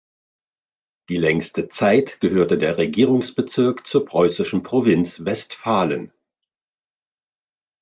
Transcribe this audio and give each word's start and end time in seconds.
Die 1.09 1.17
längste 1.17 1.67
Zeit 1.67 2.19
gehörte 2.21 2.57
der 2.57 2.79
Regierungsbezirk 2.79 3.85
zur 3.85 4.03
preußischen 4.03 4.63
Provinz 4.63 5.23
Westfalen. 5.25 6.11